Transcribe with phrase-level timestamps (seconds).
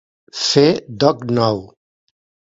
[0.43, 0.69] Fer
[1.03, 1.61] doc nou.